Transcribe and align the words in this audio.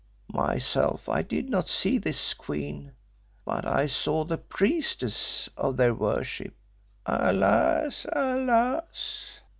Myself 0.33 1.07
I 1.07 1.21
did 1.21 1.47
not 1.47 1.69
see 1.69 1.99
this 1.99 2.33
queen, 2.33 2.93
but 3.45 3.67
I 3.67 3.85
saw 3.85 4.23
the 4.25 4.39
priestess 4.39 5.47
of 5.55 5.77
their 5.77 5.93
worship 5.93 6.55
alas! 7.05 8.07
alas!" 8.11 9.41